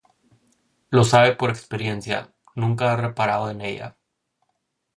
Lo 0.89 1.03
sabe 1.03 1.35
por 1.35 1.51
experiencia: 1.51 2.33
nunca 2.55 2.91
ha 2.91 2.95
reparado 2.95 3.51
en 3.51 3.61
ella. 3.61 3.97